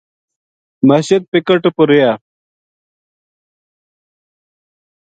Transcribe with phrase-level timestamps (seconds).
[0.89, 2.11] مسجد پِکٹ پو رہیا